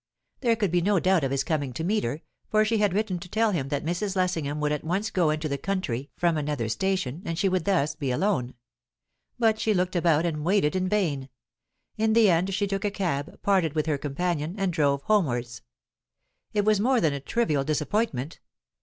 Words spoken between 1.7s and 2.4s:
to meet her,